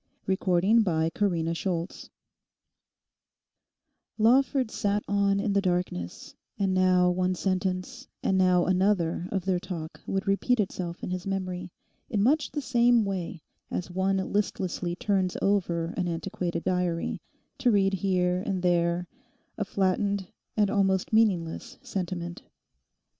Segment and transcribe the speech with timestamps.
[0.27, 2.09] CHAPTER TWENTY THREE
[4.17, 9.59] Lawford sat on in the darkness, and now one sentence and now another of their
[9.59, 11.71] talk would repeat itself in his memory,
[12.09, 17.21] in much the same way as one listlessly turns over an antiquated diary,
[17.59, 19.05] to read here and there
[19.55, 22.41] a flattened and almost meaningless sentiment.